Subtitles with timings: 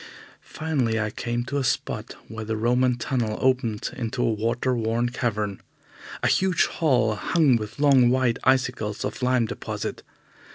[0.41, 5.09] Finally, I came to a spot where the Roman tunnel opened into a water worn
[5.09, 5.61] cavern
[6.23, 10.01] a huge hall, hung with long white icicles of lime deposit.